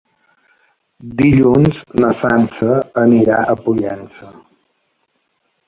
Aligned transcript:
Dilluns 1.19 1.77
na 2.05 2.09
Sança 2.23 2.79
anirà 3.03 3.39
a 3.55 3.57
Pollença. 3.63 4.35